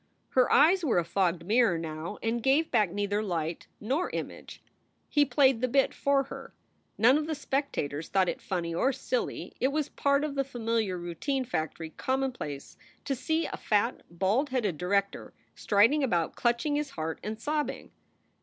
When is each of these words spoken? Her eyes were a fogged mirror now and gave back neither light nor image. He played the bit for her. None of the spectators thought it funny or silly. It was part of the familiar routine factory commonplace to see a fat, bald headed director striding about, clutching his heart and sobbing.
Her 0.29 0.51
eyes 0.51 0.83
were 0.83 0.97
a 0.97 1.03
fogged 1.05 1.45
mirror 1.45 1.77
now 1.77 2.17
and 2.23 2.41
gave 2.41 2.71
back 2.71 2.91
neither 2.91 3.21
light 3.21 3.67
nor 3.79 4.09
image. 4.09 4.63
He 5.07 5.25
played 5.25 5.61
the 5.61 5.67
bit 5.67 5.93
for 5.93 6.23
her. 6.23 6.55
None 6.97 7.19
of 7.19 7.27
the 7.27 7.35
spectators 7.35 8.09
thought 8.09 8.27
it 8.27 8.41
funny 8.41 8.73
or 8.73 8.91
silly. 8.91 9.53
It 9.59 9.67
was 9.67 9.89
part 9.89 10.23
of 10.23 10.33
the 10.33 10.43
familiar 10.43 10.97
routine 10.97 11.45
factory 11.45 11.91
commonplace 11.91 12.77
to 13.05 13.13
see 13.13 13.45
a 13.45 13.57
fat, 13.57 14.01
bald 14.09 14.49
headed 14.49 14.79
director 14.79 15.33
striding 15.53 16.03
about, 16.03 16.35
clutching 16.35 16.77
his 16.77 16.89
heart 16.97 17.19
and 17.23 17.39
sobbing. 17.39 17.91